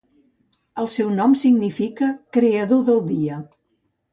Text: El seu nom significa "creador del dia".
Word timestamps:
El 0.83 0.89
seu 0.93 1.11
nom 1.19 1.35
significa 1.43 2.09
"creador 2.39 2.83
del 2.89 3.03
dia". 3.13 3.39